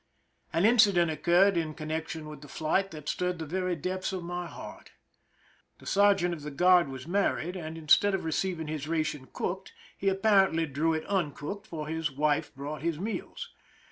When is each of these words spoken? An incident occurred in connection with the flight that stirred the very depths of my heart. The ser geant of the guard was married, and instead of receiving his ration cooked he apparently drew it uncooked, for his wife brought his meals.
An 0.51 0.65
incident 0.65 1.11
occurred 1.11 1.55
in 1.57 1.75
connection 1.75 2.27
with 2.27 2.41
the 2.41 2.47
flight 2.47 2.89
that 2.89 3.07
stirred 3.07 3.37
the 3.37 3.45
very 3.45 3.75
depths 3.75 4.11
of 4.11 4.23
my 4.23 4.47
heart. 4.47 4.93
The 5.77 5.85
ser 5.85 6.15
geant 6.15 6.33
of 6.33 6.41
the 6.41 6.49
guard 6.49 6.87
was 6.89 7.05
married, 7.05 7.55
and 7.55 7.77
instead 7.77 8.15
of 8.15 8.25
receiving 8.25 8.65
his 8.65 8.87
ration 8.87 9.27
cooked 9.31 9.73
he 9.95 10.09
apparently 10.09 10.65
drew 10.65 10.95
it 10.95 11.05
uncooked, 11.05 11.67
for 11.67 11.87
his 11.87 12.09
wife 12.09 12.51
brought 12.55 12.81
his 12.81 12.97
meals. 12.99 13.51